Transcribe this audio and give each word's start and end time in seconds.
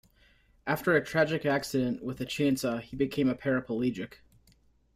After 0.65 0.95
a 0.95 1.05
tragic 1.05 1.45
accident 1.45 2.01
with 2.03 2.19
a 2.21 2.25
chainsaw 2.25 2.81
he 2.81 2.97
has 2.97 2.97
become 2.97 3.29
a 3.29 3.35
paraplegic. 3.35 4.13